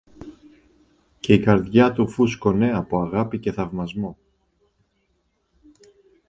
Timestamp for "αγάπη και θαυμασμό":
3.01-4.17